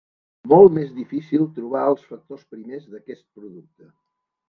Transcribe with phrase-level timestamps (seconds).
[0.45, 3.93] En canvi, és molt més difícil trobar els factors primers d'aquest producte.